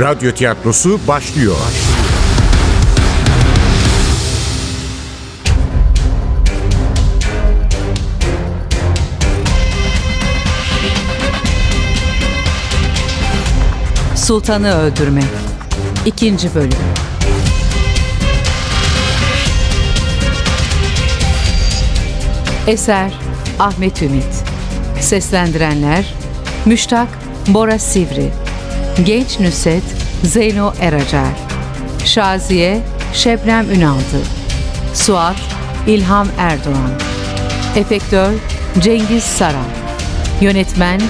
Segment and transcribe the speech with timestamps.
[0.00, 1.56] Radyo tiyatrosu başlıyor.
[14.16, 15.24] Sultanı Öldürmek
[16.06, 16.34] 2.
[16.54, 16.70] Bölüm
[22.66, 23.12] Eser
[23.58, 24.44] Ahmet Ümit
[25.00, 26.14] Seslendirenler
[26.66, 27.08] Müştak
[27.48, 28.47] Bora Sivri
[29.04, 29.82] Genç Nüset
[30.24, 31.34] Zeyno Eracar.
[32.04, 32.80] Şaziye
[33.12, 34.22] Şebnem Ünaldı
[34.94, 35.36] Suat
[35.86, 36.90] İlham Erdoğan.
[37.76, 38.32] Efektör
[38.78, 39.68] Cengiz Saran.
[40.40, 41.00] Yönetmen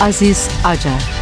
[0.00, 1.17] Aziz Acar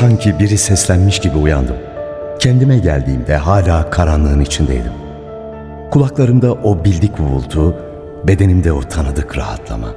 [0.00, 1.76] Sanki biri seslenmiş gibi uyandım.
[2.38, 4.92] Kendime geldiğimde hala karanlığın içindeydim.
[5.90, 7.76] Kulaklarımda o bildik uğultu,
[8.24, 9.88] bedenimde o tanıdık rahatlama.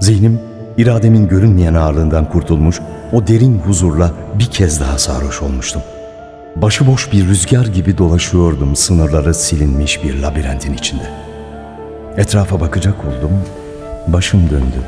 [0.00, 0.40] Zihnim,
[0.76, 2.80] irademin görünmeyen ağırlığından kurtulmuş,
[3.12, 5.82] o derin huzurla bir kez daha sarhoş olmuştum.
[6.56, 11.10] Başıboş bir rüzgar gibi dolaşıyordum sınırları silinmiş bir labirentin içinde.
[12.16, 13.38] Etrafa bakacak oldum,
[14.06, 14.82] başım döndü.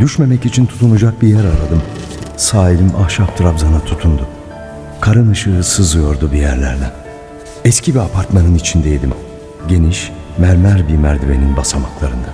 [0.00, 1.82] Düşmemek için tutunacak bir yer aradım.
[2.36, 4.26] Sağ elim ahşap trabzana tutundu.
[5.00, 6.90] Karın ışığı sızıyordu bir yerlerden.
[7.64, 9.12] Eski bir apartmanın içindeydim.
[9.68, 12.28] Geniş, mermer bir merdivenin basamaklarında.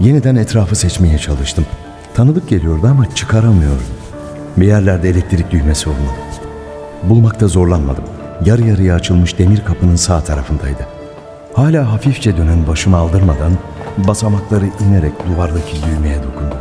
[0.00, 1.66] Yeniden etrafı seçmeye çalıştım.
[2.14, 3.86] Tanıdık geliyordu ama çıkaramıyordum.
[4.56, 6.16] Bir yerlerde elektrik düğmesi olmalı.
[7.02, 8.04] Bulmakta zorlanmadım.
[8.44, 10.86] Yarı yarıya açılmış demir kapının sağ tarafındaydı.
[11.54, 13.52] Hala hafifçe dönen başımı aldırmadan
[13.96, 16.58] basamakları inerek duvardaki düğmeye dokundum.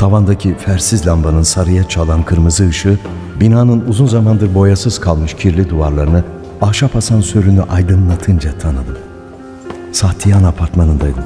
[0.00, 2.98] Tavandaki fersiz lambanın sarıya çalan kırmızı ışığı
[3.40, 6.24] binanın uzun zamandır boyasız kalmış kirli duvarlarını
[6.60, 8.98] ahşap asansörünü aydınlatınca tanıdım.
[9.92, 11.24] Sahtiyan apartmanındaydım.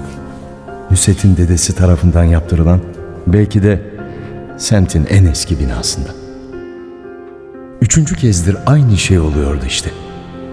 [0.91, 2.81] Nusret'in dedesi tarafından yaptırılan
[3.27, 3.83] belki de
[4.57, 6.09] semtin en eski binasında.
[7.81, 9.91] Üçüncü kezdir aynı şey oluyordu işte.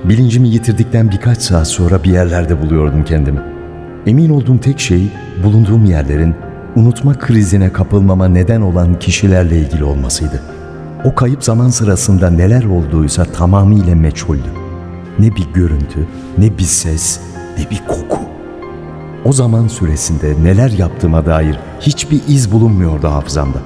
[0.04, 3.40] Bilincimi yitirdikten birkaç saat sonra bir yerlerde buluyordum kendimi.
[4.06, 5.08] Emin olduğum tek şey
[5.44, 6.36] bulunduğum yerlerin
[6.76, 10.42] unutma krizine kapılmama neden olan kişilerle ilgili olmasıydı.
[11.06, 14.50] O kayıp zaman sırasında neler olduysa tamamıyla meçhuldü.
[15.20, 17.20] Ne bir görüntü, ne bir ses,
[17.58, 18.20] ne bir koku.
[19.26, 23.58] O zaman süresinde neler yaptığıma dair hiçbir iz bulunmuyordu hafızamda.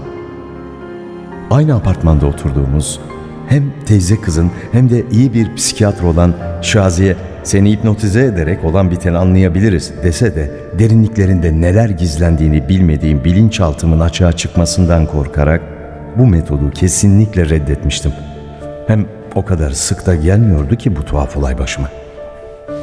[1.52, 3.00] Aynı apartmanda oturduğumuz,
[3.48, 9.18] hem teyze kızın hem de iyi bir psikiyatr olan Şaziye seni hipnotize ederek olan biteni
[9.18, 15.62] anlayabiliriz dese de derinliklerinde neler gizlendiğini bilmediğim bilinçaltımın açığa çıkmasından korkarak
[16.18, 18.12] bu metodu kesinlikle reddetmiştim.
[18.88, 19.06] Hem
[19.36, 21.90] o kadar sık da gelmiyordu ki bu tuhaf olay başıma.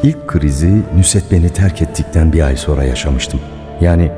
[0.02, 3.40] İlk krizi Nüset beni terk ettikten bir ay sonra yaşamıştım.
[3.80, 4.10] Yani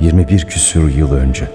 [0.00, 1.48] 21 küsur yıl önce.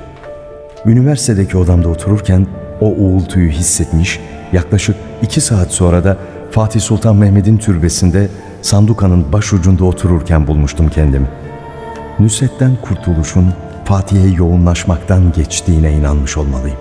[0.86, 2.48] Üniversitedeki odamda otururken
[2.82, 4.20] o uğultuyu hissetmiş,
[4.54, 6.18] yaklaşık iki saat sonra da
[6.52, 8.30] Fatih Sultan Mehmet'in türbesinde
[8.62, 11.28] sandukanın başucunda otururken bulmuştum kendimi.
[12.20, 13.54] Nusret'ten kurtuluşun
[13.86, 16.78] Fatih'e yoğunlaşmaktan geçtiğine inanmış olmalıyım.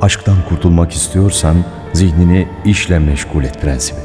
[0.00, 1.56] Aşktan kurtulmak istiyorsan
[1.92, 3.98] zihnini işle meşgul et prensibi.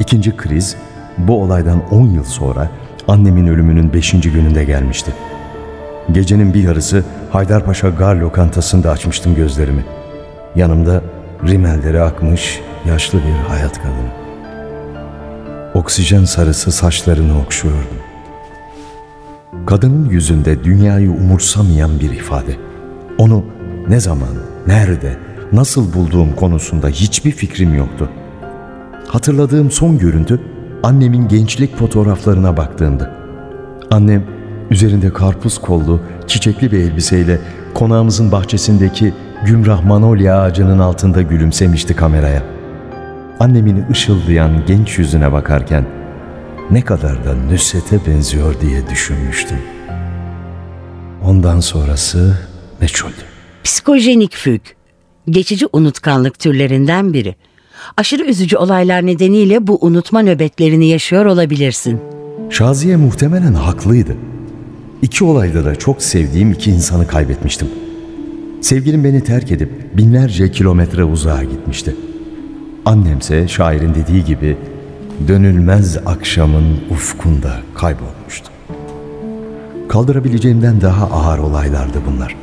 [0.00, 0.76] İkinci kriz
[1.18, 2.70] bu olaydan 10 yıl sonra
[3.08, 4.10] annemin ölümünün 5.
[4.10, 5.12] gününde gelmişti.
[6.12, 9.84] Gecenin bir yarısı Haydarpaşa Gar lokantasında açmıştım gözlerimi.
[10.56, 11.02] Yanımda
[11.46, 14.28] rimelleri akmış yaşlı bir hayat kadını.
[15.74, 17.98] Oksijen sarısı saçlarını okşuyordum.
[19.66, 22.56] Kadının yüzünde dünyayı umursamayan bir ifade.
[23.18, 23.44] Onu
[23.88, 24.28] ne zaman,
[24.66, 25.16] nerede,
[25.52, 28.08] nasıl bulduğum konusunda hiçbir fikrim yoktu.
[29.08, 30.40] Hatırladığım son görüntü
[30.82, 33.10] annemin gençlik fotoğraflarına baktığımdı.
[33.90, 34.24] Annem
[34.70, 37.38] üzerinde karpuz kollu, çiçekli bir elbiseyle
[37.74, 39.14] konağımızın bahçesindeki
[39.46, 42.57] gümrah manolya ağacının altında gülümsemişti kameraya.
[43.40, 45.86] Annemin ışıldayan genç yüzüne bakarken
[46.70, 49.58] ne kadar da Nüset'e benziyor diye düşünmüştüm.
[51.24, 52.38] Ondan sonrası
[52.80, 53.12] meçhuldü.
[53.64, 54.60] Psikojenik füg,
[55.30, 57.34] geçici unutkanlık türlerinden biri.
[57.96, 62.00] Aşırı üzücü olaylar nedeniyle bu unutma nöbetlerini yaşıyor olabilirsin.
[62.50, 64.16] Şaziye muhtemelen haklıydı.
[65.02, 67.68] İki olayda da çok sevdiğim iki insanı kaybetmiştim.
[68.60, 71.94] Sevgilim beni terk edip binlerce kilometre uzağa gitmişti.
[72.88, 74.56] Annemse şairin dediği gibi
[75.28, 78.50] dönülmez akşamın ufkunda kaybolmuştu.
[79.88, 82.36] Kaldırabileceğimden daha ağır olaylardı bunlar.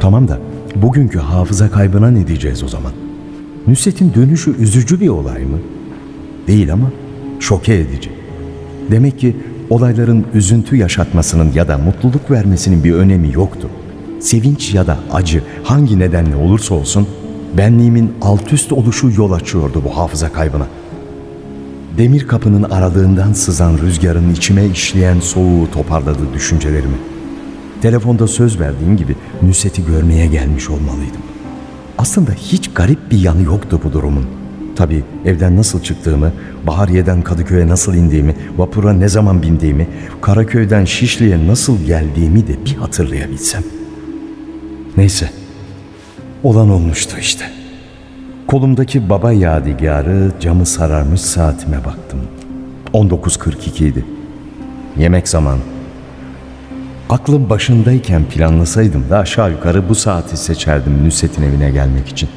[0.00, 0.38] Tamam da
[0.76, 2.92] bugünkü hafıza kaybına ne diyeceğiz o zaman?
[3.66, 5.58] Nusret'in dönüşü üzücü bir olay mı?
[6.46, 6.90] Değil ama
[7.40, 8.10] şoke edici.
[8.90, 9.36] Demek ki
[9.70, 13.68] olayların üzüntü yaşatmasının ya da mutluluk vermesinin bir önemi yoktu.
[14.20, 17.08] Sevinç ya da acı hangi nedenle olursa olsun
[17.56, 20.66] benliğimin alt üst oluşu yol açıyordu bu hafıza kaybına.
[21.98, 26.96] Demir kapının aralığından sızan rüzgarın içime işleyen soğuğu toparladı düşüncelerimi.
[27.82, 31.20] Telefonda söz verdiğim gibi Nusret'i görmeye gelmiş olmalıydım.
[31.98, 34.26] Aslında hiç garip bir yanı yoktu bu durumun.
[34.76, 36.32] Tabii evden nasıl çıktığımı,
[36.66, 39.88] Bahariye'den Kadıköy'e nasıl indiğimi, vapura ne zaman bindiğimi,
[40.20, 43.62] Karaköy'den Şişli'ye nasıl geldiğimi de bir hatırlayabilsem.
[44.96, 45.30] Neyse,
[46.44, 47.44] olan olmuştu işte.
[48.46, 52.20] Kolumdaki baba yadigarı camı sararmış saatime baktım.
[52.92, 54.04] 19.42 idi.
[54.96, 55.60] Yemek zamanı.
[57.10, 62.28] Aklım başındayken planlasaydım da aşağı yukarı bu saati seçerdim Nusret'in evine gelmek için.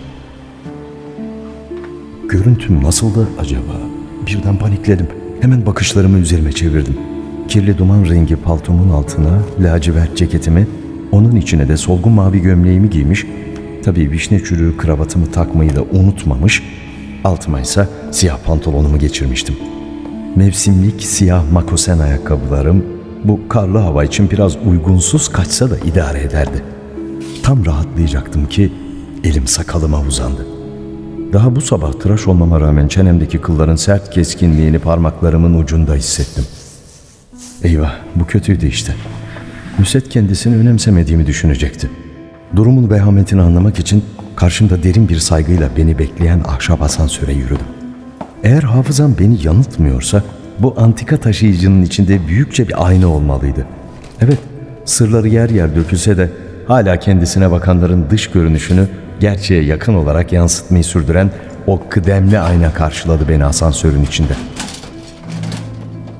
[2.30, 3.74] Görüntüm nasıldı acaba?
[4.28, 5.08] Birden panikledim.
[5.42, 6.98] Hemen bakışlarımı üzerime çevirdim.
[7.48, 10.68] Kirli duman rengi paltomun altına lacivert ceketimi,
[11.12, 13.26] onun içine de solgun mavi gömleğimi giymiş,
[13.88, 16.64] tabii vişne çürüğü kravatımı takmayı da unutmamış,
[17.24, 19.56] altıma ise siyah pantolonumu geçirmiştim.
[20.36, 22.86] Mevsimlik siyah makosen ayakkabılarım
[23.24, 26.64] bu karlı hava için biraz uygunsuz kaçsa da idare ederdi.
[27.44, 28.72] Tam rahatlayacaktım ki
[29.24, 30.46] elim sakalıma uzandı.
[31.34, 36.46] Daha bu sabah tıraş olmama rağmen çenemdeki kılların sert keskinliğini parmaklarımın ucunda hissettim.
[37.64, 38.96] Eyvah bu kötüydü işte.
[39.80, 41.90] Nusret kendisini önemsemediğimi düşünecekti.
[42.56, 44.04] Durumun vehametini anlamak için
[44.36, 47.66] karşımda derin bir saygıyla beni bekleyen ahşap asansöre yürüdüm.
[48.44, 50.24] Eğer hafızam beni yanıltmıyorsa
[50.60, 53.66] bu antika taşıyıcının içinde büyükçe bir ayna olmalıydı.
[54.22, 54.40] Evet,
[54.86, 56.32] sırları yer yer dökülse de
[56.68, 58.88] hala kendisine bakanların dış görünüşünü
[59.20, 61.32] gerçeğe yakın olarak yansıtmayı sürdüren
[61.68, 64.34] o kıdemli ayna karşıladı beni asansörün içinde.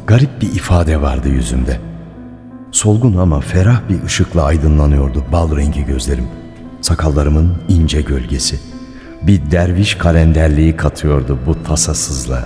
[0.08, 1.87] Garip bir ifade vardı yüzümde.
[2.72, 6.28] Solgun ama ferah bir ışıkla aydınlanıyordu bal rengi gözlerim.
[6.82, 8.60] Sakallarımın ince gölgesi.
[9.22, 12.46] Bir derviş kalenderliği katıyordu bu tasasızlığa.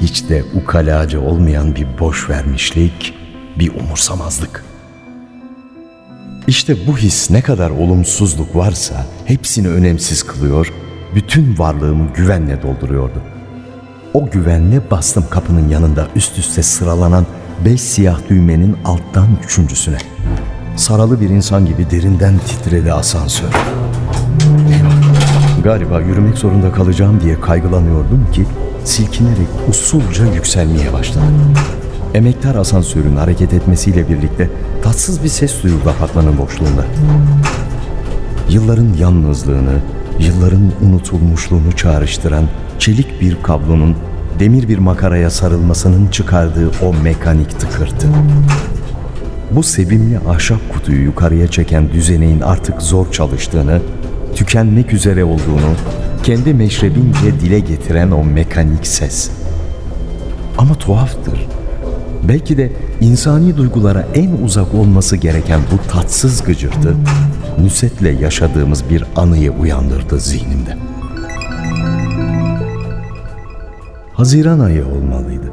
[0.00, 3.14] Hiç de ukalaca olmayan bir boş vermişlik,
[3.58, 4.64] bir umursamazlık.
[6.46, 10.72] İşte bu his ne kadar olumsuzluk varsa hepsini önemsiz kılıyor,
[11.14, 13.22] bütün varlığımı güvenle dolduruyordu.
[14.14, 17.26] O güvenle bastım kapının yanında üst üste sıralanan
[17.64, 19.98] beş siyah düğmenin alttan üçüncüsüne.
[20.76, 23.48] Saralı bir insan gibi derinden titredi asansör.
[25.64, 28.46] Galiba yürümek zorunda kalacağım diye kaygılanıyordum ki
[28.84, 31.24] silkinerek usulca yükselmeye başladı.
[32.14, 34.50] Emektar asansörün hareket etmesiyle birlikte
[34.82, 36.84] tatsız bir ses duyuldu apartmanın boşluğunda.
[38.48, 39.80] Yılların yalnızlığını,
[40.18, 42.44] yılların unutulmuşluğunu çağrıştıran
[42.78, 43.96] çelik bir kablonun
[44.38, 48.08] demir bir makaraya sarılmasının çıkardığı o mekanik tıkırtı.
[49.50, 53.80] Bu sevimli ahşap kutuyu yukarıya çeken düzeneğin artık zor çalıştığını,
[54.34, 55.74] tükenmek üzere olduğunu
[56.22, 59.30] kendi meşrebince dile getiren o mekanik ses.
[60.58, 61.46] Ama tuhaftır.
[62.28, 66.96] Belki de insani duygulara en uzak olması gereken bu tatsız gıcırtı,
[67.58, 70.91] Nusret'le yaşadığımız bir anıyı uyandırdı zihnimde.
[74.22, 75.46] Haziran ayı olmalıydı.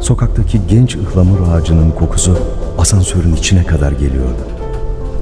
[0.00, 2.38] Sokaktaki genç ıhlamur ağacının kokusu
[2.78, 4.42] asansörün içine kadar geliyordu.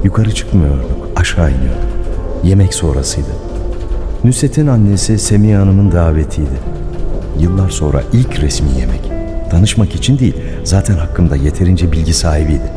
[0.04, 1.84] Yukarı çıkmıyorduk, aşağı iniyorduk.
[2.44, 3.28] Yemek sonrasıydı.
[4.24, 6.58] Nusret'in annesi Semiha Hanım'ın davetiydi.
[7.38, 9.12] Yıllar sonra ilk resmi yemek.
[9.50, 12.72] Tanışmak için değil, zaten hakkımda yeterince bilgi sahibiydi.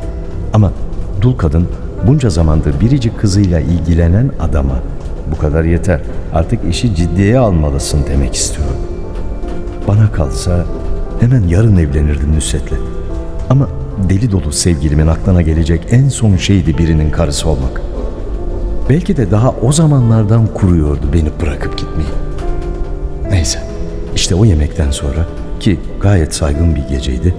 [0.53, 0.71] Ama
[1.21, 1.67] dul kadın
[2.07, 4.75] bunca zamandır biricik kızıyla ilgilenen adama
[5.31, 6.01] bu kadar yeter,
[6.33, 8.78] artık işi ciddiye almalısın demek istiyordu.
[9.89, 10.65] Bana kalsa
[11.19, 12.77] hemen yarın evlenirdim Nusret'le.
[13.49, 13.69] Ama
[14.09, 17.81] deli dolu sevgilimin aklına gelecek en son şeydi birinin karısı olmak.
[18.89, 22.09] Belki de daha o zamanlardan kuruyordu beni bırakıp gitmeyi.
[23.29, 23.59] Neyse,
[24.15, 25.25] işte o yemekten sonra
[25.59, 27.35] ki gayet saygın bir geceydi.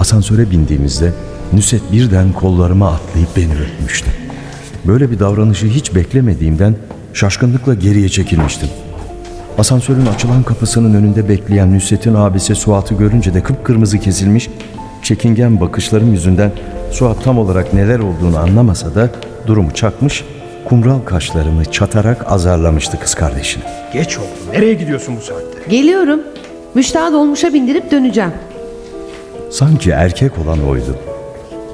[0.00, 1.12] Asansöre bindiğimizde
[1.52, 4.10] Nusret birden kollarıma atlayıp beni öpmüştü.
[4.84, 6.76] Böyle bir davranışı hiç beklemediğimden
[7.12, 8.68] şaşkınlıkla geriye çekilmiştim.
[9.58, 14.50] Asansörün açılan kapısının önünde bekleyen Nusret'in abisi Suat'ı görünce de kıpkırmızı kesilmiş,
[15.02, 16.52] çekingen bakışlarım yüzünden
[16.90, 19.10] Suat tam olarak neler olduğunu anlamasa da
[19.46, 20.24] durumu çakmış,
[20.64, 23.62] kumral kaşlarını çatarak azarlamıştı kız kardeşini.
[23.92, 24.26] Geç oldu.
[24.52, 25.70] Nereye gidiyorsun bu saatte?
[25.70, 26.20] Geliyorum.
[26.74, 28.32] Müştağı dolmuşa bindirip döneceğim.
[29.50, 30.96] Sanki erkek olan oydu.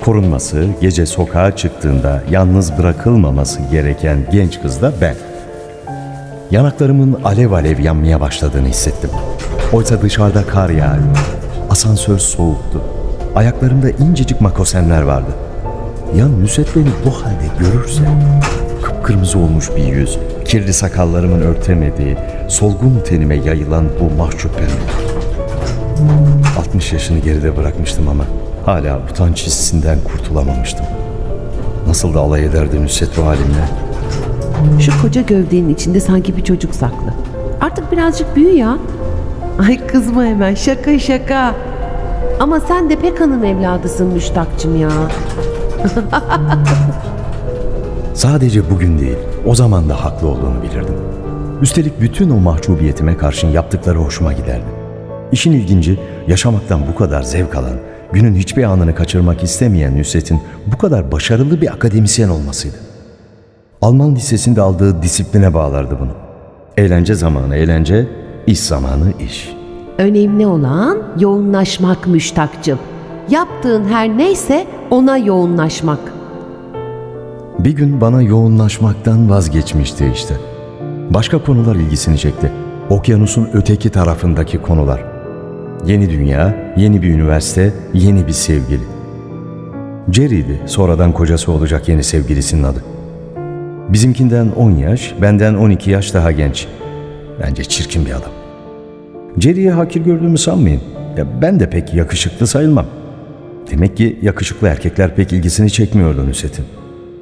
[0.04, 5.14] Korunması, gece sokağa çıktığında yalnız bırakılmaması gereken genç kız da ben.
[6.50, 9.10] Yanaklarımın alev alev yanmaya başladığını hissettim.
[9.72, 11.16] Oysa dışarıda kar yağıyor.
[11.70, 12.82] Asansör soğuktu.
[13.34, 15.30] Ayaklarımda incecik makosenler vardı.
[16.16, 18.02] Ya Nusret beni bu halde görürse?
[18.82, 22.16] Kıpkırmızı olmuş bir yüz, kirli sakallarımın örtemediği,
[22.48, 24.70] solgun tenime yayılan bu mahcup pembe.
[26.58, 28.24] 60 yaşını geride bırakmıştım ama
[28.66, 30.86] hala utanç hissinden kurtulamamıştım.
[31.86, 33.89] Nasıl da alay ederdi Nusret bu halimle.
[34.80, 37.14] Şu koca gövdenin içinde sanki bir çocuk saklı.
[37.60, 38.78] Artık birazcık büyü ya.
[39.66, 41.54] Ay kızma hemen şaka şaka.
[42.40, 44.90] Ama sen de pek hanım evladısın Müştakçım ya.
[48.14, 50.94] Sadece bugün değil, o zaman da haklı olduğunu bilirdim.
[51.62, 54.64] Üstelik bütün o mahcubiyetime karşın yaptıkları hoşuma giderdi.
[55.32, 57.76] İşin ilginci, yaşamaktan bu kadar zevk alan,
[58.12, 62.89] günün hiçbir anını kaçırmak istemeyen Nusret'in bu kadar başarılı bir akademisyen olmasıydı.
[63.82, 66.10] Alman lisesinde aldığı disipline bağlardı bunu.
[66.76, 68.08] Eğlence zamanı eğlence,
[68.46, 69.56] iş zamanı iş.
[69.98, 72.78] Önemli olan yoğunlaşmak Müştakçım.
[73.30, 75.98] Yaptığın her neyse ona yoğunlaşmak.
[77.58, 80.34] Bir gün bana yoğunlaşmaktan vazgeçmişti işte.
[81.10, 82.52] Başka konular ilgisini çekti.
[82.90, 85.04] Okyanusun öteki tarafındaki konular.
[85.86, 88.84] Yeni dünya, yeni bir üniversite, yeni bir sevgili.
[90.12, 92.84] Jerry'di sonradan kocası olacak yeni sevgilisinin adı.
[93.92, 96.66] Bizimkinden 10 yaş, benden 12 yaş daha genç.
[97.42, 98.32] Bence çirkin bir adam.
[99.38, 100.80] Jerry'yi hakir gördüğümü sanmayın.
[101.16, 102.86] Ya ben de pek yakışıklı sayılmam.
[103.70, 106.64] Demek ki yakışıklı erkekler pek ilgisini çekmiyordu Nusret'in.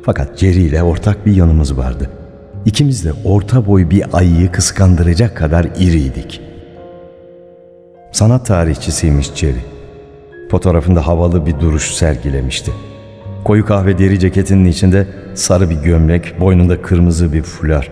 [0.02, 2.10] Fakat Jerry ile ortak bir yanımız vardı.
[2.66, 6.40] İkimiz de orta boy bir ayıyı kıskandıracak kadar iriydik.
[8.12, 9.60] Sanat tarihçisiymiş Jerry.
[10.50, 12.72] Fotoğrafında havalı bir duruş sergilemişti.
[13.48, 17.90] Koyu kahve deri ceketinin içinde sarı bir gömlek, boynunda kırmızı bir fular.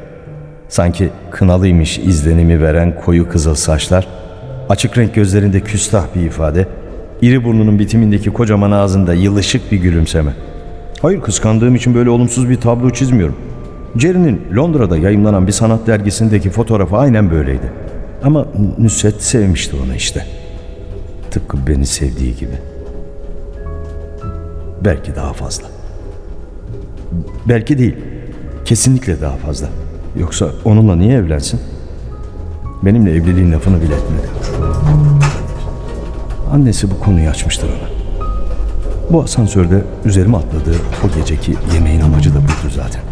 [0.69, 4.09] Sanki kınalıymış izlenimi veren koyu kızıl saçlar,
[4.69, 6.69] açık renk gözlerinde küstah bir ifade,
[7.23, 10.33] iri burnunun bitimindeki kocaman ağzında yılışık bir gülümseme.
[11.03, 13.37] Hayır kıskandığım için böyle olumsuz bir tablo çizmiyorum.
[13.97, 17.73] Jerry'nin Londra'da yayımlanan bir sanat dergisindeki fotoğrafı aynen böyleydi.
[18.23, 18.47] Ama
[18.79, 20.27] Nusret sevmişti onu işte.
[21.31, 22.76] Tıpkı beni sevdiği gibi.
[24.87, 25.65] Belki daha fazla.
[27.49, 27.97] Belki değil.
[28.65, 29.69] Kesinlikle daha fazla.
[30.19, 31.61] Yoksa onunla niye evlensin?
[32.83, 34.27] Benimle evliliğin lafını bile etmedi.
[36.53, 37.89] Annesi bu konuyu açmıştır ona.
[39.13, 43.03] Bu asansörde üzerime atladığı o geceki yemeğin amacı da buydu zaten.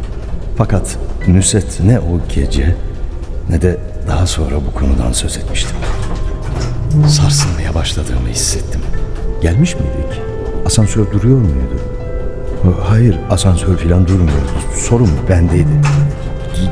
[0.56, 2.74] Fakat Nusret ne o gece
[3.50, 3.78] ne de
[4.08, 5.76] daha sonra bu konudan söz etmiştim.
[7.08, 8.80] Sarsılmaya başladığımı hissettim.
[9.42, 10.33] Gelmiş miydik?
[10.74, 11.80] Asansör duruyor muydu?
[12.82, 14.50] Hayır, asansör falan durmuyordu.
[14.76, 15.68] Sorun bendeydi.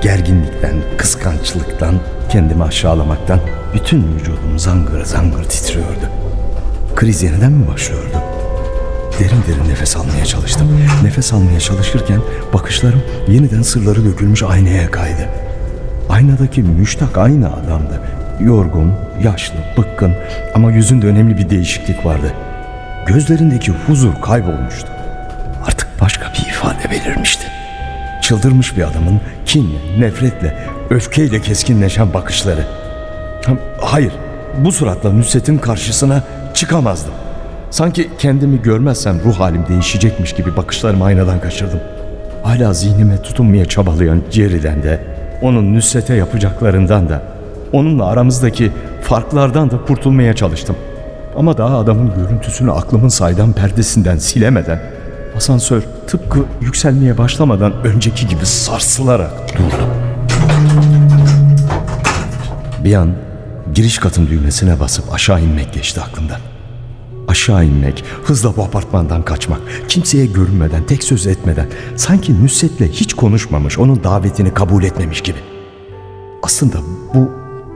[0.03, 1.95] Gerginlikten, kıskançlıktan,
[2.29, 3.41] kendimi aşağılamaktan
[3.75, 6.09] bütün vücudum zangır zangır titriyordu.
[6.97, 8.17] Kriz yeniden mi başlıyordu?
[9.19, 10.69] Derin derin nefes almaya çalıştım.
[11.05, 12.21] Nefes almaya çalışırken
[12.55, 15.29] bakışlarım yeniden sırları dökülmüş aynaya kaydı.
[16.09, 18.01] Aynadaki müştak aynı adamdı.
[18.41, 18.93] Yorgun,
[19.23, 20.13] yaşlı, bıkkın
[20.55, 22.33] ama yüzünde önemli bir değişiklik vardı.
[23.07, 24.89] Gözlerindeki huzur kaybolmuştu.
[25.67, 27.47] Artık başka bir ifade belirmişti.
[28.23, 30.59] Çıldırmış bir adamın kinle, nefretle,
[30.91, 32.65] öfkeyle keskinleşen bakışları.
[33.81, 34.13] Hayır,
[34.59, 36.23] bu suratla Nusret'in karşısına
[36.55, 37.13] çıkamazdım.
[37.71, 41.81] Sanki kendimi görmezsem ruh halim değişecekmiş gibi bakışlarımı aynadan kaçırdım.
[42.43, 45.01] Hala zihnime tutunmaya çabalayan Jerry'den de,
[45.43, 47.23] onun Nusret'e yapacaklarından da,
[47.73, 48.71] onunla aramızdaki
[49.03, 50.77] farklardan da kurtulmaya çalıştım.
[51.37, 54.81] Ama daha adamın görüntüsünü aklımın saydam perdesinden silemeden,
[55.37, 59.85] asansör tıpkı yükselmeye başlamadan önceki gibi sarsılarak durdu.
[62.85, 63.11] Bir an
[63.75, 66.41] giriş katın düğmesine basıp aşağı inmek geçti aklımdan.
[67.29, 73.79] Aşağı inmek, hızla bu apartmandan kaçmak, kimseye görünmeden, tek söz etmeden, sanki Nusret'le hiç konuşmamış,
[73.79, 75.39] onun davetini kabul etmemiş gibi.
[76.43, 76.79] Aslında
[77.15, 77.31] bu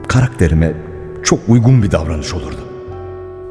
[0.09, 0.75] karakterime
[1.25, 2.66] çok uygun bir davranış olurdu.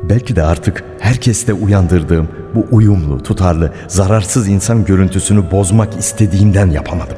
[0.04, 7.18] Belki de artık herkeste uyandırdığım bu uyumlu, tutarlı, zararsız insan görüntüsünü bozmak istediğimden yapamadım.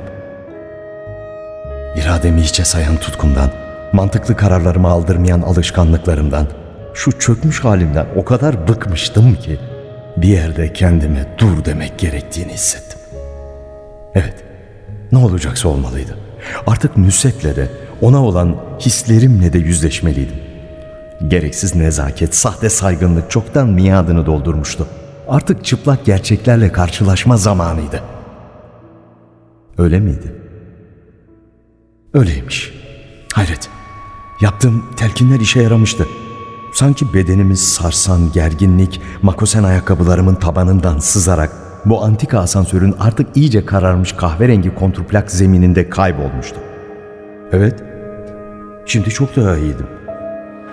[1.96, 3.50] İrademi hiçe sayan tutkumdan,
[3.94, 6.48] mantıklı kararlarımı aldırmayan alışkanlıklarımdan,
[6.94, 9.60] şu çökmüş halimden o kadar bıkmıştım ki
[10.18, 13.00] bir yerde kendime dur demek gerektiğini hissettim.
[14.16, 14.44] Evet,
[15.12, 16.18] ne olacaksa olmalıydı.
[16.68, 17.70] Artık Nusret'le de
[18.02, 20.47] ona olan hislerimle de yüzleşmeliydim.
[21.28, 24.88] Gereksiz nezaket, sahte saygınlık çoktan miadını doldurmuştu.
[25.28, 28.02] Artık çıplak gerçeklerle karşılaşma zamanıydı.
[29.78, 30.36] Öyle miydi?
[32.14, 32.74] Öyleymiş.
[33.34, 33.70] Hayret.
[34.42, 36.06] Yaptığım telkinler işe yaramıştı.
[36.74, 41.52] Sanki bedenimiz sarsan gerginlik, makosen ayakkabılarımın tabanından sızarak
[41.86, 46.60] bu antika asansörün artık iyice kararmış kahverengi kontrplak zemininde kaybolmuştu.
[47.52, 47.84] Evet,
[48.86, 49.88] şimdi çok daha iyiydim.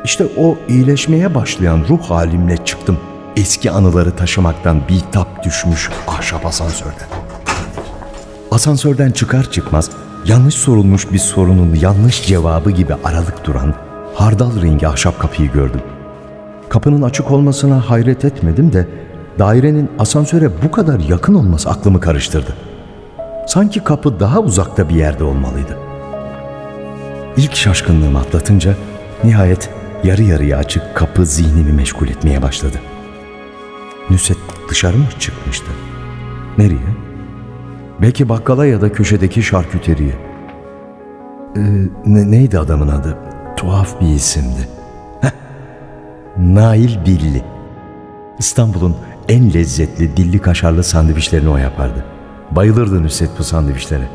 [0.05, 2.99] İşte o iyileşmeye başlayan ruh halimle çıktım.
[3.37, 7.09] Eski anıları taşımaktan bitap düşmüş ahşap asansörden.
[8.51, 9.91] Asansörden çıkar çıkmaz
[10.27, 13.75] yanlış sorulmuş bir sorunun yanlış cevabı gibi aralık duran
[14.15, 15.81] hardal rengi ahşap kapıyı gördüm.
[16.69, 18.89] Kapının açık olmasına hayret etmedim de
[19.39, 22.57] dairenin asansöre bu kadar yakın olması aklımı karıştırdı.
[23.47, 25.79] Sanki kapı daha uzakta bir yerde olmalıydı.
[27.37, 28.75] İlk şaşkınlığımı atlatınca
[29.25, 29.71] nihayet
[30.05, 32.77] yarı yarıya açık kapı zihnimi meşgul etmeye başladı.
[34.11, 34.37] Nüset
[34.71, 35.67] dışarı mı çıkmıştı?
[36.59, 36.95] Nereye?
[38.03, 40.15] Belki bakkala ya da köşedeki şarküteriye.
[41.57, 41.61] Ee,
[42.07, 43.19] ne- neydi adamın adı?
[43.57, 44.69] Tuhaf bir isimdi.
[45.21, 45.31] Heh,
[46.39, 47.43] Nail Billi.
[48.39, 48.97] İstanbul'un
[49.29, 52.05] en lezzetli dilli kaşarlı sandviçlerini o yapardı.
[52.51, 54.09] Bayılırdı Nusret bu sandviçlere.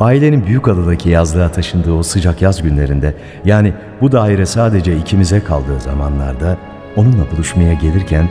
[0.00, 6.56] Ailenin Büyükada'daki yazlığa taşındığı o sıcak yaz günlerinde, yani bu daire sadece ikimize kaldığı zamanlarda
[6.96, 8.28] onunla buluşmaya gelirken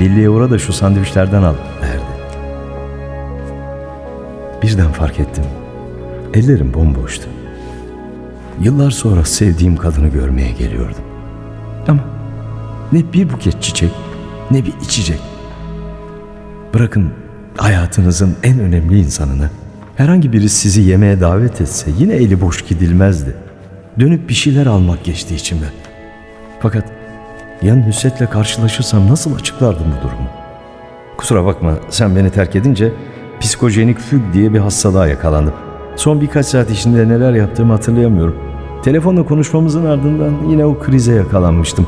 [0.00, 2.22] Billi'ye uğra da şu sandviçlerden al derdi.
[4.62, 5.44] Birden fark ettim.
[6.34, 7.28] Ellerim bomboştu.
[8.60, 11.04] Yıllar sonra sevdiğim kadını görmeye geliyordum.
[11.88, 12.00] Ama
[12.92, 13.90] ne bir buket çiçek
[14.50, 15.20] ne bir içecek.
[16.74, 17.10] Bırakın
[17.56, 19.50] hayatınızın en önemli insanını
[19.96, 23.34] herhangi biri sizi yemeğe davet etse yine eli boş gidilmezdi.
[24.00, 25.70] Dönüp bir şeyler almak geçti içimden.
[26.60, 26.84] Fakat
[27.62, 30.28] yan Nusret'le karşılaşırsam nasıl açıklardım bu durumu?
[31.16, 32.92] Kusura bakma sen beni terk edince
[33.40, 35.54] psikojenik füg diye bir hastalığa yakalandım.
[35.96, 38.36] Son birkaç saat içinde neler yaptığımı hatırlayamıyorum.
[38.84, 41.86] Telefonla konuşmamızın ardından yine o krize yakalanmıştım.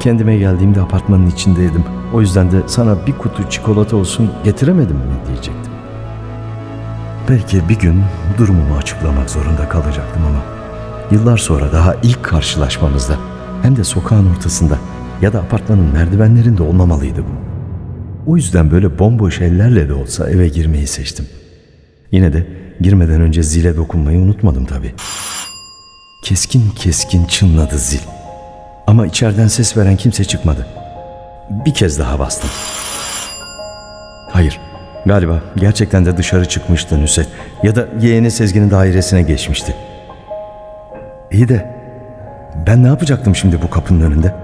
[0.00, 1.84] Kendime geldiğimde apartmanın içindeydim.
[2.14, 5.65] O yüzden de sana bir kutu çikolata olsun getiremedim mi diyecektim.
[7.28, 8.02] Belki bir gün
[8.38, 10.42] durumumu açıklamak zorunda kalacaktım ama
[11.10, 13.16] yıllar sonra daha ilk karşılaşmamızda
[13.62, 14.78] hem de sokağın ortasında
[15.22, 17.46] ya da apartmanın merdivenlerinde olmamalıydı bu.
[18.32, 21.26] O yüzden böyle bomboş ellerle de olsa eve girmeyi seçtim.
[22.12, 22.46] Yine de
[22.80, 24.94] girmeden önce zile dokunmayı unutmadım tabii.
[26.24, 28.00] Keskin keskin çınladı zil.
[28.86, 30.66] Ama içeriden ses veren kimse çıkmadı.
[31.50, 32.50] Bir kez daha bastım.
[34.30, 34.60] Hayır,
[35.06, 37.28] galiba gerçekten de dışarı çıkmıştı Nüset.
[37.62, 39.74] Ya da yeğeni Sezgin'in dairesine geçmişti.
[41.30, 41.76] İyi de
[42.66, 44.34] ben ne yapacaktım şimdi bu kapının önünde?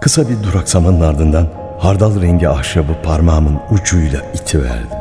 [0.00, 4.98] Kısa bir duraksamanın ardından hardal rengi ahşabı parmağımın ucuyla itiverdim.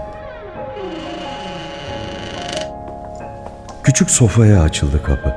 [3.84, 5.36] Küçük sofaya açıldı kapı.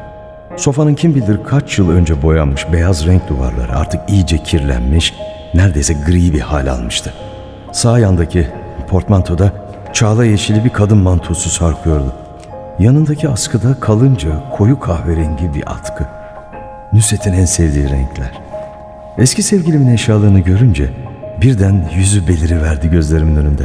[0.56, 5.14] Sofanın kim bilir kaç yıl önce boyanmış beyaz renk duvarları artık iyice kirlenmiş,
[5.54, 7.12] neredeyse gri bir hal almıştı.
[7.76, 8.48] Sağ yandaki
[8.88, 9.52] portmantoda
[9.92, 12.12] çağla yeşili bir kadın mantosu sarkıyordu.
[12.78, 16.06] Yanındaki askıda kalınca koyu kahverengi bir atkı.
[16.92, 18.32] Nusret'in en sevdiği renkler.
[19.18, 20.90] Eski sevgilimin eşyalarını görünce
[21.42, 23.62] birden yüzü beliriverdi gözlerimin önünde.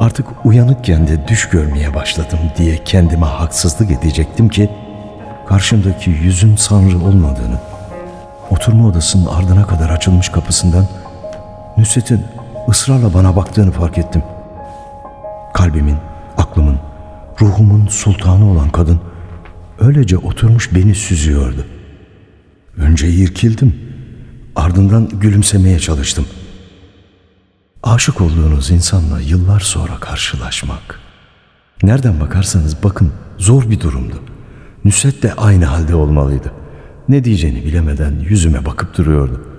[0.00, 4.70] Artık uyanıkken de düş görmeye başladım diye kendime haksızlık edecektim ki
[5.48, 7.58] karşımdaki yüzün sanrı olmadığını,
[8.50, 10.84] oturma odasının ardına kadar açılmış kapısından
[11.76, 12.24] Nusret'in
[12.68, 14.22] ısrarla bana baktığını fark ettim.
[15.54, 15.96] Kalbimin,
[16.36, 16.78] aklımın,
[17.40, 19.00] ruhumun sultanı olan kadın
[19.78, 21.66] öylece oturmuş beni süzüyordu.
[22.76, 23.74] Önce irkildim,
[24.56, 26.26] ardından gülümsemeye çalıştım.
[27.82, 31.00] Aşık olduğunuz insanla yıllar sonra karşılaşmak.
[31.82, 34.22] Nereden bakarsanız bakın zor bir durumdu.
[34.84, 36.52] Nusret de aynı halde olmalıydı.
[37.08, 39.53] Ne diyeceğini bilemeden yüzüme bakıp duruyordu.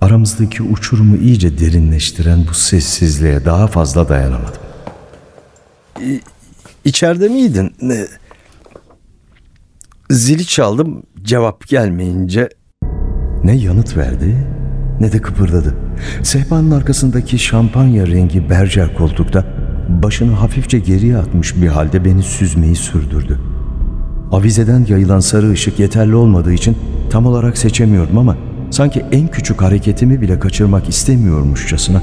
[0.00, 4.60] Aramızdaki uçurumu iyice derinleştiren bu sessizliğe daha fazla dayanamadım.
[6.84, 7.74] İçeride miydin?
[7.82, 8.06] Ne?
[10.10, 12.48] Zili çaldım cevap gelmeyince
[13.44, 14.46] ne yanıt verdi
[15.00, 15.74] ne de kıpırdadı.
[16.22, 19.44] Sehpanın arkasındaki şampanya rengi berjer koltukta
[19.88, 23.40] başını hafifçe geriye atmış bir halde beni süzmeyi sürdürdü.
[24.32, 26.76] Avizeden yayılan sarı ışık yeterli olmadığı için
[27.10, 28.36] tam olarak seçemiyordum ama
[28.70, 32.02] sanki en küçük hareketimi bile kaçırmak istemiyormuşçasına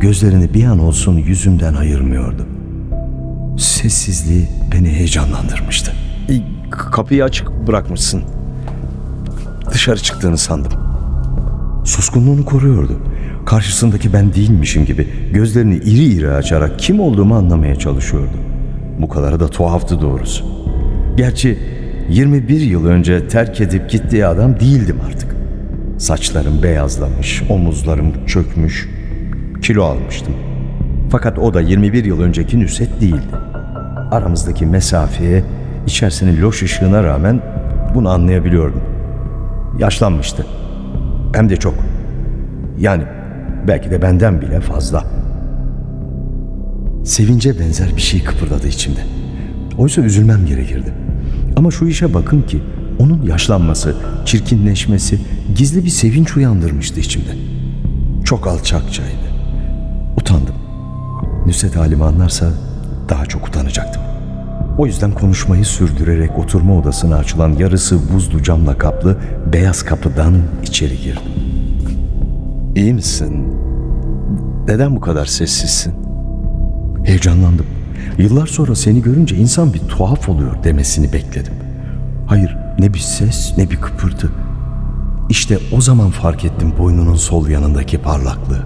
[0.00, 2.46] gözlerini bir an olsun yüzümden ayırmıyordu.
[3.58, 5.92] Sessizliği beni heyecanlandırmıştı.
[6.70, 8.22] Kapıyı açık bırakmışsın.
[9.72, 10.72] Dışarı çıktığını sandım.
[11.84, 13.00] Suskunluğunu koruyordu.
[13.46, 18.36] Karşısındaki ben değilmişim gibi gözlerini iri iri açarak kim olduğumu anlamaya çalışıyordu.
[18.98, 20.44] Bu kadarı da tuhaftı doğrusu.
[21.16, 21.58] Gerçi
[22.08, 25.37] 21 yıl önce terk edip gittiği adam değildim artık.
[25.98, 28.88] Saçlarım beyazlamış, omuzlarım çökmüş,
[29.62, 30.34] kilo almıştım.
[31.10, 33.36] Fakat o da 21 yıl önceki Nüset değildi.
[34.10, 35.44] Aramızdaki mesafeye,
[35.86, 37.40] içerisinin loş ışığına rağmen
[37.94, 38.82] bunu anlayabiliyordum.
[39.78, 40.46] Yaşlanmıştı.
[41.34, 41.74] Hem de çok.
[42.78, 43.02] Yani
[43.68, 45.04] belki de benden bile fazla.
[47.04, 49.00] Sevince benzer bir şey kıpırdadı içimde.
[49.78, 50.92] Oysa üzülmem gerekirdi.
[51.56, 52.62] Ama şu işe bakın ki
[52.98, 55.18] onun yaşlanması, çirkinleşmesi
[55.56, 57.36] gizli bir sevinç uyandırmıştı içimde.
[58.24, 59.28] Çok alçakçaydı.
[60.16, 60.54] Utandım.
[61.46, 62.52] Nusret halimi anlarsa
[63.08, 64.02] daha çok utanacaktım.
[64.78, 69.16] O yüzden konuşmayı sürdürerek oturma odasına açılan yarısı buzlu camla kaplı
[69.52, 71.22] beyaz kapıdan içeri girdim.
[72.76, 73.54] İyi misin?
[74.68, 75.94] Neden bu kadar sessizsin?
[77.04, 77.66] Heyecanlandım.
[78.18, 81.54] Yıllar sonra seni görünce insan bir tuhaf oluyor demesini bekledim.
[82.26, 84.30] Hayır, ne bir ses ne bir kıpırtı.
[85.28, 88.62] İşte o zaman fark ettim boynunun sol yanındaki parlaklığı.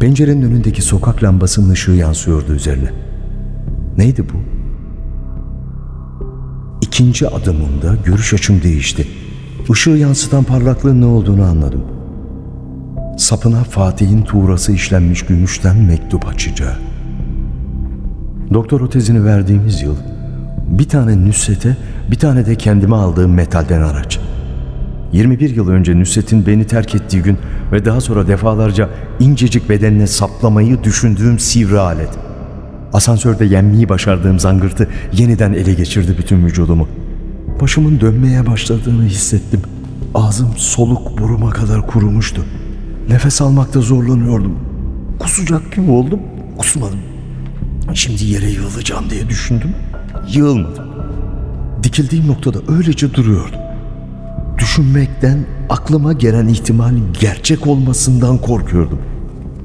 [0.00, 2.90] Pencerenin önündeki sokak lambasının ışığı yansıyordu üzerine.
[3.98, 4.36] Neydi bu?
[6.80, 9.08] İkinci adımımda görüş açım değişti.
[9.72, 11.84] Işığı yansıtan parlaklığın ne olduğunu anladım.
[13.18, 16.76] Sapına Fatih'in tuğrası işlenmiş gümüşten mektup açacağı.
[18.54, 19.96] Doktor otezini verdiğimiz yıl
[20.78, 21.76] bir tane Nusret'e
[22.10, 24.18] bir tane de kendime aldığım metalden araç.
[25.12, 27.38] 21 yıl önce Nusret'in beni terk ettiği gün
[27.72, 28.88] ve daha sonra defalarca
[29.20, 32.08] incecik bedenine saplamayı düşündüğüm sivri alet.
[32.92, 36.88] Asansörde yenmeyi başardığım zangırtı yeniden ele geçirdi bütün vücudumu.
[37.60, 39.60] Başımın dönmeye başladığını hissettim.
[40.14, 42.44] Ağzım soluk buruma kadar kurumuştu.
[43.08, 44.58] Nefes almakta zorlanıyordum.
[45.18, 46.20] Kusacak gibi oldum,
[46.58, 46.98] kusmadım.
[47.94, 49.70] Şimdi yere yığılacağım diye düşündüm.
[50.34, 50.84] Yığılmadım.
[51.82, 53.60] Dikildiğim noktada öylece duruyordum.
[54.58, 55.38] Düşünmekten
[55.70, 58.98] aklıma gelen ihtimalin gerçek olmasından korkuyordum.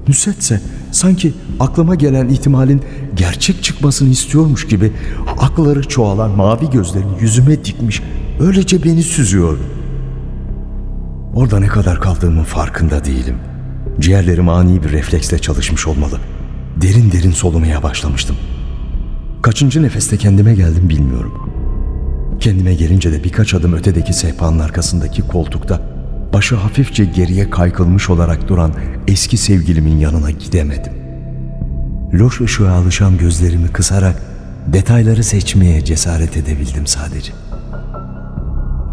[0.08, 2.82] Nusretse sanki aklıma gelen ihtimalin
[3.16, 4.92] gerçek çıkmasını istiyormuş gibi
[5.40, 8.02] akları çoğalan mavi gözlerini yüzüme dikmiş
[8.40, 9.64] öylece beni süzüyordu.
[11.36, 13.36] Orada ne kadar kaldığımın farkında değilim.
[14.00, 16.20] Ciğerlerim ani bir refleksle çalışmış olmalı.
[16.82, 18.36] Derin derin solumaya başlamıştım.
[19.48, 21.34] Kaçıncı nefeste kendime geldim bilmiyorum.
[22.40, 25.82] Kendime gelince de birkaç adım ötedeki sehpanın arkasındaki koltukta
[26.34, 28.74] başı hafifçe geriye kaykılmış olarak duran
[29.08, 30.94] eski sevgilimin yanına gidemedim.
[32.14, 34.22] Loş ışığa alışan gözlerimi kısarak
[34.68, 37.32] detayları seçmeye cesaret edebildim sadece.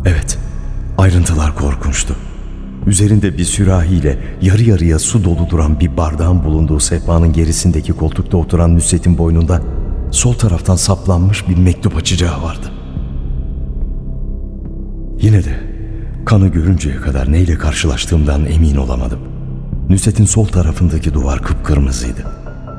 [0.07, 0.39] Evet,
[0.99, 2.17] ayrıntılar korkunçtu.
[2.87, 8.77] Üzerinde bir sürahiyle yarı yarıya su dolu duran bir bardağın bulunduğu sehpanın gerisindeki koltukta oturan
[8.77, 9.63] Nusret'in boynunda
[10.15, 12.67] sol taraftan saplanmış bir mektup açacağı vardı.
[15.21, 15.61] Yine de
[16.25, 19.19] kanı görünceye kadar neyle karşılaştığımdan emin olamadım.
[19.89, 22.25] Nusret'in sol tarafındaki duvar kıpkırmızıydı.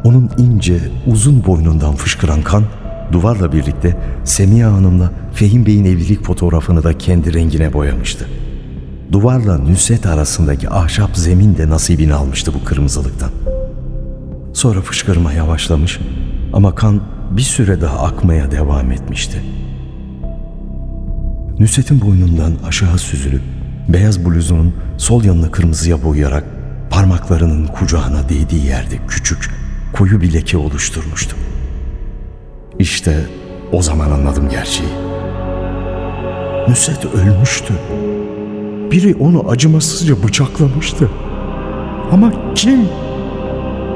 [0.04, 2.63] Onun ince, uzun boynundan fışkıran kan
[3.12, 8.28] duvarla birlikte Semiha Hanım'la Fehim Bey'in evlilik fotoğrafını da kendi rengine boyamıştı.
[9.12, 13.30] Duvarla Nusret arasındaki ahşap zemin de nasibini almıştı bu kırmızılıktan.
[14.54, 16.00] Sonra fışkırma yavaşlamış
[16.54, 17.02] ama kan
[17.38, 19.41] bir süre daha akmaya devam etmişti.
[21.60, 23.41] Nusret'in boynundan aşağı süzülüp
[23.89, 26.43] beyaz bluzunun sol yanını kırmızıya boyayarak
[26.89, 29.50] parmaklarının kucağına değdiği yerde küçük,
[29.93, 31.36] koyu bir leke oluşturmuştu.
[32.80, 33.26] İşte
[33.71, 34.89] o zaman anladım gerçeği.
[36.69, 37.74] Nusret ölmüştü.
[38.91, 41.10] Biri onu acımasızca bıçaklamıştı.
[42.12, 42.80] Ama kim?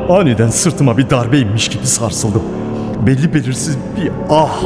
[0.09, 2.41] Aniden sırtıma bir darbe inmiş gibi sarsıldım.
[3.07, 4.61] Belli belirsiz bir ah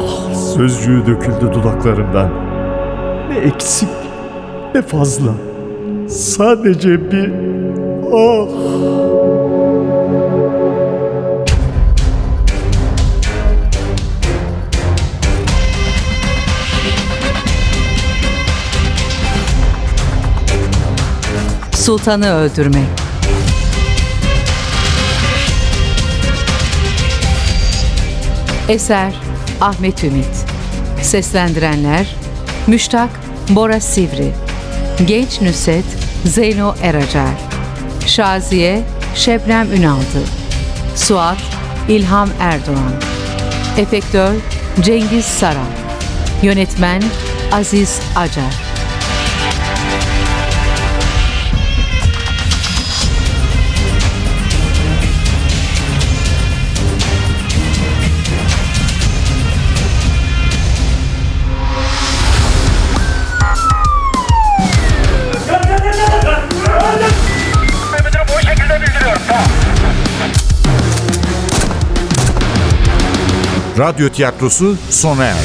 [0.54, 2.30] sözcüğü döküldü dudaklarımdan.
[3.30, 3.88] Ne eksik
[4.74, 5.30] ne fazla.
[6.08, 7.32] Sadece bir
[8.12, 8.48] ah.
[21.72, 23.03] Sultanı öldürmek.
[28.68, 29.14] Eser
[29.60, 30.44] Ahmet Ümit.
[31.02, 32.16] Seslendirenler
[32.66, 33.10] Müştak
[33.48, 34.32] Bora Sivri.
[35.06, 35.84] Genç Nüset
[36.24, 37.34] Zeyno Eracar.
[38.06, 38.82] Şaziye
[39.14, 40.24] Şebnem Ünaldı.
[40.96, 41.38] Suat
[41.88, 42.92] İlham Erdoğan.
[43.78, 44.34] Efektör
[44.80, 45.66] Cengiz Saran.
[46.42, 47.02] Yönetmen
[47.52, 48.73] Aziz Acar
[73.78, 75.38] Radyo tiyatrosu sona erdi.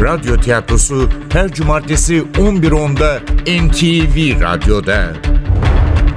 [0.00, 5.12] Radyo tiyatrosu her cumartesi 11.10'da NTV Radyo'da.